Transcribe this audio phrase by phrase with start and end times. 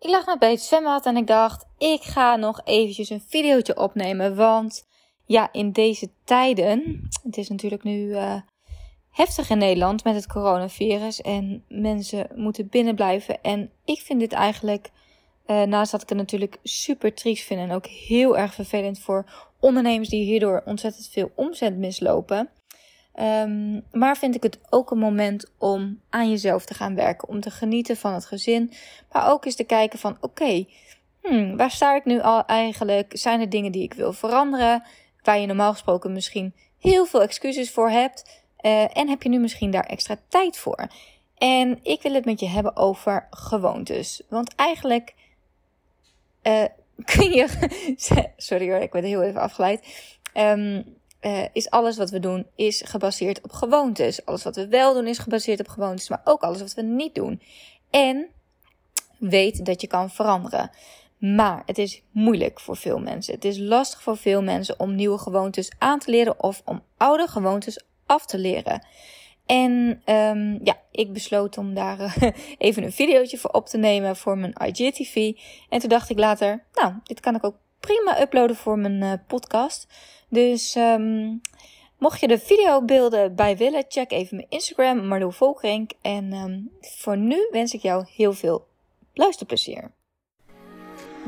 [0.00, 3.76] Ik lag net bij het zwembad en ik dacht, ik ga nog eventjes een videootje
[3.76, 4.36] opnemen.
[4.36, 4.86] Want
[5.26, 8.40] ja, in deze tijden, het is natuurlijk nu uh,
[9.10, 13.42] heftig in Nederland met het coronavirus en mensen moeten binnen blijven.
[13.42, 14.90] En ik vind dit eigenlijk,
[15.46, 19.50] uh, naast dat ik het natuurlijk super triest vind en ook heel erg vervelend voor
[19.58, 22.50] ondernemers die hierdoor ontzettend veel omzet mislopen.
[23.18, 27.28] Um, maar vind ik het ook een moment om aan jezelf te gaan werken.
[27.28, 28.72] Om te genieten van het gezin.
[29.12, 30.66] Maar ook eens te kijken van oké,
[31.22, 33.10] hmm, waar sta ik nu al eigenlijk?
[33.16, 34.82] Zijn er dingen die ik wil veranderen?
[35.22, 38.42] Waar je normaal gesproken misschien heel veel excuses voor hebt.
[38.60, 40.86] Uh, en heb je nu misschien daar extra tijd voor?
[41.36, 44.22] En ik wil het met je hebben over gewoontes.
[44.28, 45.14] Want eigenlijk
[46.42, 46.64] uh,
[47.14, 47.68] kun je.
[48.36, 49.86] Sorry hoor, ik ben heel even afgeleid.
[50.34, 54.24] Um, uh, is alles wat we doen is gebaseerd op gewoontes.
[54.24, 57.14] Alles wat we wel doen is gebaseerd op gewoontes, maar ook alles wat we niet
[57.14, 57.42] doen.
[57.90, 58.28] En
[59.18, 60.70] weet dat je kan veranderen.
[61.18, 63.34] Maar het is moeilijk voor veel mensen.
[63.34, 67.26] Het is lastig voor veel mensen om nieuwe gewoontes aan te leren of om oude
[67.26, 68.86] gewoontes af te leren.
[69.46, 72.14] En um, ja, ik besloot om daar uh,
[72.58, 75.32] even een videootje voor op te nemen voor mijn IGTV.
[75.68, 79.12] En toen dacht ik later, nou, dit kan ik ook prima uploaden voor mijn uh,
[79.26, 79.86] podcast.
[80.28, 81.40] Dus um,
[81.98, 85.90] mocht je de videobeelden bij willen, check even mijn Instagram, Marlo Volkrink.
[86.02, 88.66] En um, voor nu wens ik jou heel veel
[89.14, 89.90] luisterplezier.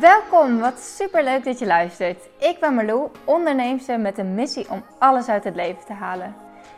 [0.00, 2.18] Welkom, wat super leuk dat je luistert.
[2.38, 6.34] Ik ben Marlo, onderneemster met een missie om alles uit het leven te halen.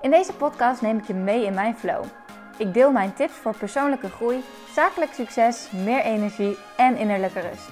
[0.00, 2.04] In deze podcast neem ik je mee in mijn flow.
[2.58, 4.42] Ik deel mijn tips voor persoonlijke groei,
[4.74, 7.68] zakelijk succes, meer energie en innerlijke rust.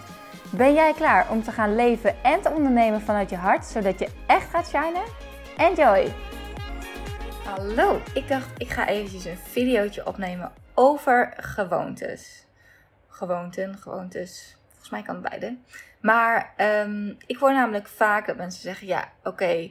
[0.52, 4.08] Ben jij klaar om te gaan leven en te ondernemen vanuit je hart, zodat je
[4.27, 5.04] echt gaat shinen?
[5.56, 6.12] Enjoy!
[7.44, 12.46] Hallo, ik dacht ik ga eventjes een videootje opnemen over gewoontes.
[13.08, 14.56] Gewoonten, gewoontes.
[14.69, 15.56] Volgens mij kan het beide.
[16.00, 19.70] Maar um, ik hoor namelijk vaak dat mensen zeggen: ja, oké,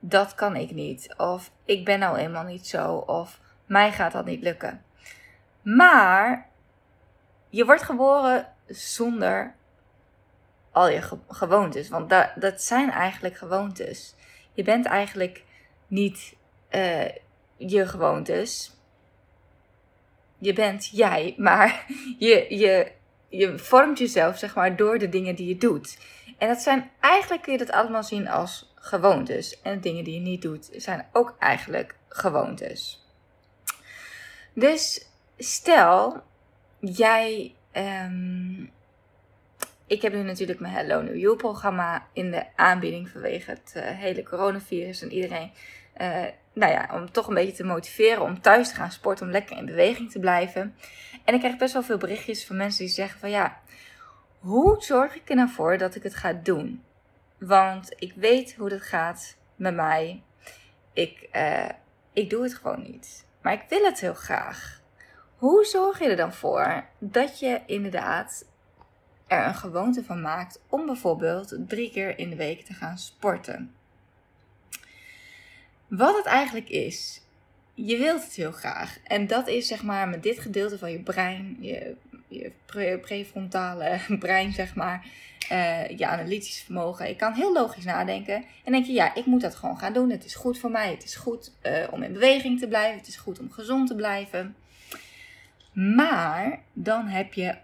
[0.00, 1.14] dat kan ik niet.
[1.16, 2.94] Of ik ben nou eenmaal niet zo.
[2.94, 4.82] Of mij gaat dat niet lukken.
[5.62, 6.46] Maar
[7.48, 9.54] je wordt geboren zonder
[10.76, 11.88] al je gewoontes.
[11.88, 14.14] Want dat, dat zijn eigenlijk gewoontes.
[14.52, 15.44] Je bent eigenlijk
[15.86, 16.34] niet
[16.70, 17.08] uh,
[17.56, 18.76] je gewoontes.
[20.38, 21.86] Je bent jij, maar
[22.18, 22.92] je, je,
[23.28, 25.98] je vormt jezelf zeg maar door de dingen die je doet.
[26.38, 29.60] En dat zijn eigenlijk kun je dat allemaal zien als gewoontes.
[29.62, 33.06] En de dingen die je niet doet zijn ook eigenlijk gewoontes.
[34.52, 35.06] Dus
[35.38, 36.22] stel
[36.80, 38.74] jij um,
[39.86, 43.82] ik heb nu natuurlijk mijn Hello New You programma in de aanbieding vanwege het uh,
[43.82, 45.02] hele coronavirus.
[45.02, 45.50] En iedereen,
[46.00, 49.32] uh, nou ja, om toch een beetje te motiveren om thuis te gaan sporten, om
[49.32, 50.76] lekker in beweging te blijven.
[51.24, 53.60] En ik krijg best wel veel berichtjes van mensen die zeggen van ja,
[54.38, 56.82] hoe zorg ik er nou voor dat ik het ga doen?
[57.38, 60.22] Want ik weet hoe dat gaat met mij.
[60.92, 61.68] Ik, uh,
[62.12, 63.26] ik doe het gewoon niet.
[63.42, 64.80] Maar ik wil het heel graag.
[65.36, 68.46] Hoe zorg je er dan voor dat je inderdaad
[69.26, 73.74] er een gewoonte van maakt om bijvoorbeeld drie keer in de week te gaan sporten.
[75.88, 77.20] Wat het eigenlijk is,
[77.74, 78.98] je wilt het heel graag.
[79.04, 81.94] En dat is zeg maar met dit gedeelte van je brein, je,
[82.28, 82.52] je
[83.00, 85.06] prefrontale brein, zeg maar,
[85.52, 87.08] uh, je analytisch vermogen.
[87.08, 88.44] Je kan heel logisch nadenken.
[88.64, 90.10] En denk je, ja, ik moet dat gewoon gaan doen.
[90.10, 90.90] Het is goed voor mij.
[90.90, 92.98] Het is goed uh, om in beweging te blijven.
[92.98, 94.56] Het is goed om gezond te blijven.
[95.72, 97.54] Maar dan heb je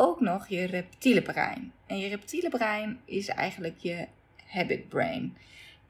[0.00, 1.72] ook nog je reptiele brein.
[1.86, 4.06] En je reptiele brein is eigenlijk je
[4.46, 5.36] habit brain.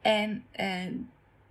[0.01, 0.87] En uh,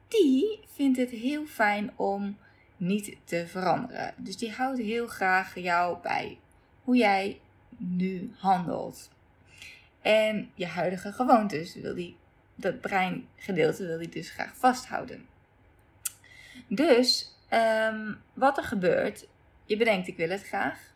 [0.07, 2.37] die vindt het heel fijn om
[2.77, 4.13] niet te veranderen.
[4.17, 6.37] Dus die houdt heel graag jou bij
[6.83, 7.39] hoe jij
[7.77, 9.11] nu handelt.
[10.01, 12.17] En je huidige gewoontes wil die,
[12.55, 15.25] dat breingedeelte wil die dus graag vasthouden.
[16.67, 19.27] Dus um, wat er gebeurt,
[19.65, 20.89] je bedenkt ik wil het graag.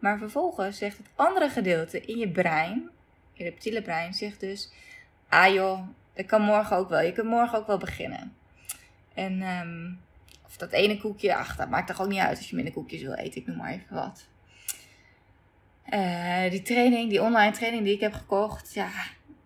[0.00, 2.90] Maar vervolgens zegt het andere gedeelte in je brein,
[3.32, 4.72] je reptiele brein, zegt dus:
[5.28, 5.80] Ah joh,
[6.14, 7.00] dat kan morgen ook wel.
[7.00, 8.34] Je kunt morgen ook wel beginnen.
[9.14, 10.00] En um,
[10.46, 13.02] of dat ene koekje, ach, dat maakt toch ook niet uit als je minder koekjes
[13.02, 13.40] wil eten.
[13.40, 14.26] Ik noem maar even wat.
[15.90, 18.90] Uh, die training, die online training die ik heb gekocht, ja,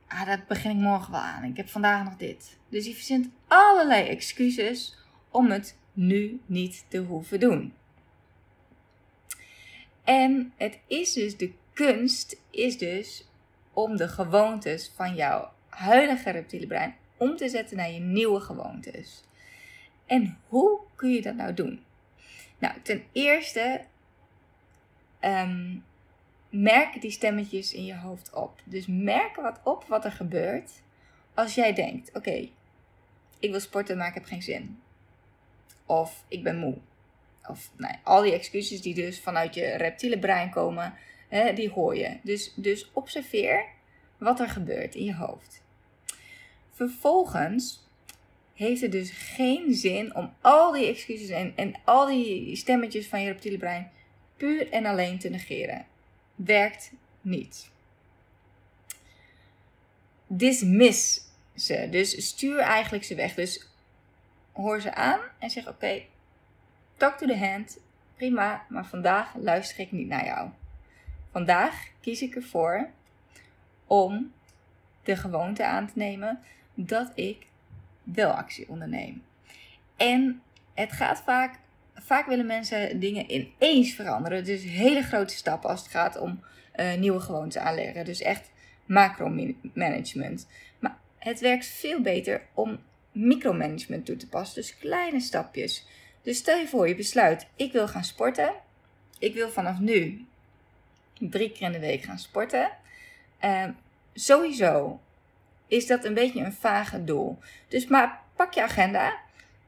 [0.08, 1.44] ah, dat begin ik morgen wel aan.
[1.44, 2.58] Ik heb vandaag nog dit.
[2.68, 4.96] Dus je verzint allerlei excuses
[5.30, 7.72] om het nu niet te hoeven doen.
[10.04, 13.24] En het is dus, de kunst is dus
[13.72, 19.22] om de gewoontes van jouw huidige reptiele brein om te zetten naar je nieuwe gewoontes.
[20.06, 21.84] En hoe kun je dat nou doen?
[22.58, 23.84] Nou, ten eerste
[25.20, 25.84] um,
[26.50, 28.60] merk die stemmetjes in je hoofd op.
[28.64, 30.70] Dus merk wat op wat er gebeurt
[31.34, 32.48] als jij denkt: oké,
[33.38, 34.80] ik wil sporten, maar ik heb geen zin.
[35.86, 36.76] Of ik ben moe.
[37.48, 37.70] Of
[38.02, 40.94] al die excuses die dus vanuit je reptiele brein komen,
[41.28, 42.16] hè, die hoor je.
[42.22, 43.64] Dus, dus observeer
[44.18, 45.62] wat er gebeurt in je hoofd.
[46.70, 47.88] Vervolgens
[48.54, 53.20] heeft het dus geen zin om al die excuses en, en al die stemmetjes van
[53.20, 53.90] je reptiele brein
[54.36, 55.86] puur en alleen te negeren.
[56.34, 57.70] Werkt niet.
[60.26, 61.20] Dismiss
[61.54, 61.88] ze.
[61.90, 63.34] Dus stuur eigenlijk ze weg.
[63.34, 63.68] Dus
[64.52, 66.02] hoor ze aan en zeg: Oké,
[66.96, 67.78] talk to the hand.
[68.16, 70.48] Prima, maar vandaag luister ik niet naar jou.
[71.30, 72.90] Vandaag kies ik ervoor
[73.86, 74.32] om
[75.02, 76.40] de gewoonte aan te nemen
[76.74, 77.46] dat ik
[78.02, 79.22] wel actie onderneem.
[79.96, 80.42] En
[80.74, 81.58] het gaat vaak,
[81.94, 84.44] vaak willen mensen dingen ineens veranderen.
[84.44, 86.40] Dus hele grote stappen als het gaat om
[86.76, 88.04] uh, nieuwe gewoonten aanleggen.
[88.04, 88.50] Dus echt
[88.86, 90.48] macro-management.
[90.78, 92.78] Maar het werkt veel beter om
[93.12, 94.62] micromanagement toe te passen.
[94.62, 95.86] Dus kleine stapjes.
[96.24, 98.52] Dus stel je voor, je besluit, ik wil gaan sporten.
[99.18, 100.26] Ik wil vanaf nu
[101.18, 102.70] drie keer in de week gaan sporten.
[103.44, 103.64] Uh,
[104.14, 105.00] sowieso
[105.66, 107.38] is dat een beetje een vage doel.
[107.68, 109.16] Dus maar pak je agenda.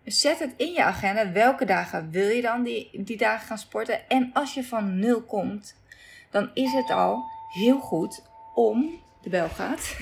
[0.05, 1.33] Zet het in je agenda.
[1.33, 4.09] Welke dagen wil je dan die, die dagen gaan sporten?
[4.09, 5.75] En als je van nul komt,
[6.31, 8.23] dan is het al heel goed
[8.55, 9.97] om, de bel gaat,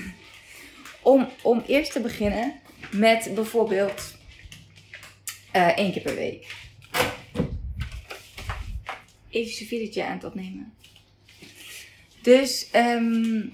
[1.01, 2.59] om, om eerst te beginnen
[2.91, 4.17] met bijvoorbeeld
[5.55, 6.55] uh, één keer per week.
[9.29, 10.73] Even een videootje aan het opnemen.
[12.21, 13.53] Dus um,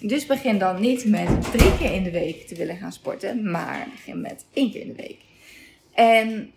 [0.00, 3.88] dus begin dan niet met drie keer in de week te willen gaan sporten, maar
[3.90, 5.18] begin met één keer in de week.
[5.94, 6.52] En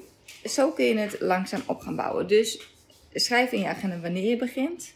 [0.45, 2.28] zo kun je het langzaam op gaan bouwen.
[2.28, 2.68] Dus
[3.13, 4.94] schrijf in je agenda wanneer je begint.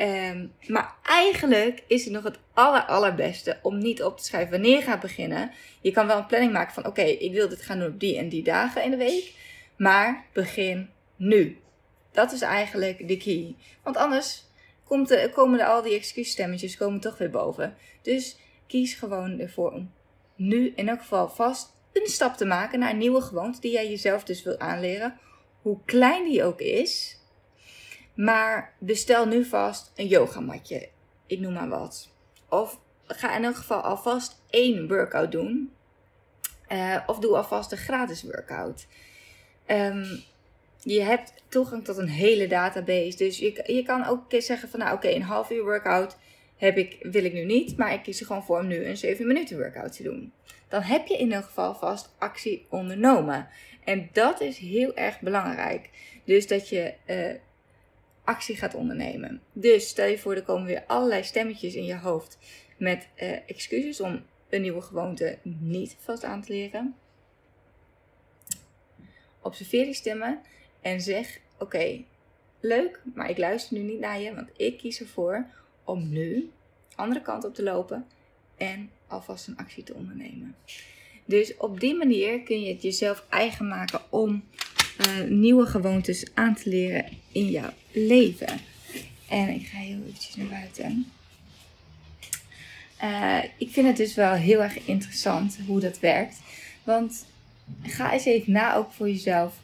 [0.00, 4.76] Um, maar eigenlijk is het nog het aller, allerbeste om niet op te schrijven wanneer
[4.76, 5.50] je gaat beginnen.
[5.80, 8.18] Je kan wel een planning maken van oké, ik wil dit gaan doen op die
[8.18, 9.34] en die dagen in de week.
[9.76, 11.58] Maar begin nu.
[12.12, 13.54] Dat is eigenlijk de key.
[13.82, 14.44] Want anders
[14.84, 17.76] komt er, komen er al die excuusstemmetjes komen toch weer boven.
[18.02, 18.36] Dus
[18.66, 19.92] kies gewoon ervoor om
[20.36, 23.88] nu in elk geval vast een stap te maken naar een nieuwe gewoonte die jij
[23.88, 25.18] jezelf dus wil aanleren.
[25.62, 27.19] Hoe klein die ook is.
[28.14, 30.88] Maar bestel nu vast een yogamatje.
[31.26, 32.10] Ik noem maar wat.
[32.48, 35.72] Of ga in elk geval alvast één workout doen.
[36.68, 38.86] Uh, of doe alvast een gratis workout.
[39.66, 40.22] Um,
[40.82, 43.16] je hebt toegang tot een hele database.
[43.16, 46.16] Dus je, je kan ook zeggen van nou oké, een half uur workout
[46.56, 47.76] heb ik, wil ik nu niet.
[47.76, 50.32] Maar ik kies er gewoon voor om nu een 7 minuten workout te doen.
[50.68, 53.48] Dan heb je in ieder geval vast actie ondernomen.
[53.84, 55.90] En dat is heel erg belangrijk.
[56.24, 57.34] Dus dat je uh,
[58.30, 59.40] actie gaat ondernemen.
[59.52, 62.38] Dus stel je voor, er komen weer allerlei stemmetjes in je hoofd
[62.76, 66.94] met uh, excuses om een nieuwe gewoonte niet vast aan te leren.
[69.40, 70.40] Observeer die stemmen
[70.80, 72.02] en zeg: Oké,
[72.60, 75.46] leuk, maar ik luister nu niet naar je, want ik kies ervoor
[75.84, 76.50] om nu
[76.94, 78.06] andere kant op te lopen
[78.56, 80.56] en alvast een actie te ondernemen.
[81.24, 84.44] Dus op die manier kun je het jezelf eigen maken om
[85.00, 88.60] uh, nieuwe gewoontes aan te leren in jouw leven.
[89.28, 91.06] En ik ga heel eventjes naar buiten.
[93.02, 96.36] Uh, ik vind het dus wel heel erg interessant hoe dat werkt.
[96.84, 97.26] Want
[97.82, 99.54] ga eens even na ook voor jezelf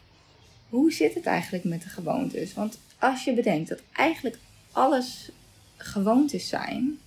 [0.68, 2.54] hoe zit het eigenlijk met de gewoontes?
[2.54, 4.38] Want als je bedenkt dat eigenlijk
[4.72, 5.30] alles
[5.76, 6.98] gewoontes zijn,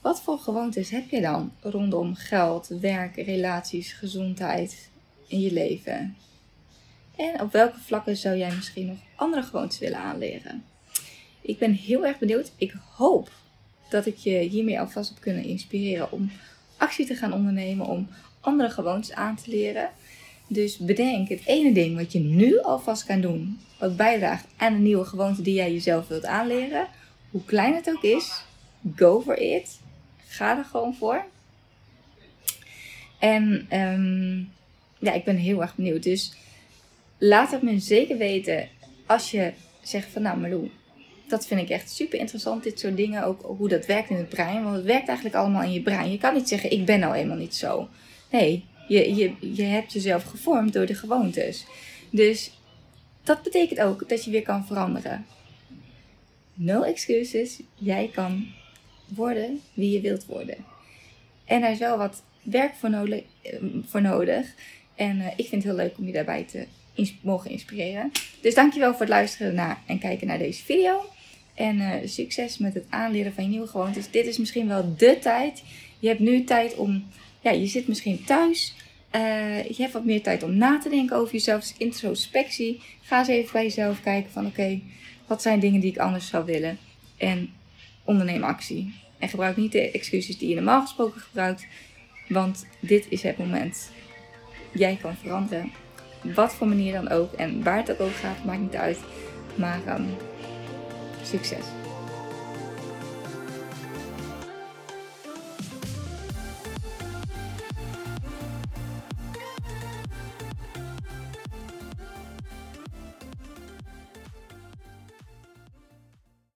[0.00, 4.88] wat voor gewoontes heb je dan rondom geld, werk, relaties, gezondheid
[5.26, 6.16] in je leven?
[7.16, 10.64] En op welke vlakken zou jij misschien nog andere gewoontes willen aanleren?
[11.40, 12.52] Ik ben heel erg benieuwd.
[12.56, 13.30] Ik hoop
[13.88, 16.30] dat ik je hiermee alvast heb kunnen inspireren om
[16.76, 18.08] actie te gaan ondernemen, om
[18.40, 19.90] andere gewoontes aan te leren.
[20.46, 24.82] Dus bedenk het ene ding wat je nu alvast kan doen, wat bijdraagt aan een
[24.82, 26.88] nieuwe gewoonte die jij jezelf wilt aanleren.
[27.30, 28.44] Hoe klein het ook is,
[28.96, 29.80] go for it.
[30.26, 31.24] Ga er gewoon voor.
[33.18, 34.52] En um,
[34.98, 36.02] ja, ik ben heel erg benieuwd.
[36.02, 36.32] Dus
[37.18, 38.68] laat het me zeker weten
[39.06, 39.52] als je
[39.82, 40.70] zegt van nou Marlou,
[41.28, 42.62] dat vind ik echt super interessant.
[42.62, 44.62] Dit soort dingen, ook hoe dat werkt in het brein.
[44.64, 46.10] Want het werkt eigenlijk allemaal in je brein.
[46.10, 47.88] Je kan niet zeggen ik ben nou eenmaal niet zo.
[48.30, 51.66] Nee, je, je, je hebt jezelf gevormd door de gewoontes.
[52.10, 52.50] Dus
[53.22, 55.26] dat betekent ook dat je weer kan veranderen.
[56.54, 57.60] No excuses.
[57.74, 58.46] Jij kan
[59.08, 60.56] worden wie je wilt worden.
[61.44, 63.22] En daar is wel wat werk voor nodig.
[63.92, 64.54] Eh, nodig.
[64.94, 68.10] En uh, ik vind het heel leuk om je daarbij te ins mogen inspireren.
[68.40, 71.04] Dus dankjewel voor het luisteren naar en kijken naar deze video.
[71.54, 74.10] En uh, succes met het aanleren van je nieuwe gewoontes.
[74.10, 75.62] Dit is misschien wel de tijd.
[75.98, 77.04] Je hebt nu tijd om,
[77.40, 78.74] ja, je zit misschien thuis.
[79.16, 81.60] Uh, je hebt wat meer tijd om na te denken over jezelf.
[81.60, 82.82] Dus introspectie.
[83.02, 84.80] Ga eens even bij jezelf kijken van oké,
[85.26, 86.78] wat zijn dingen die ik anders zou willen?
[87.16, 87.52] En
[88.04, 88.94] onderneem actie.
[89.18, 91.66] En gebruik niet de excuses die je normaal gesproken gebruikt.
[92.28, 93.90] Want dit is het moment.
[94.72, 95.83] Jij kan veranderen.
[96.34, 97.32] Wat voor manier dan ook.
[97.32, 98.98] En waar het ook over gaat, maakt niet uit.
[99.54, 100.06] Maar um,
[101.22, 101.64] succes.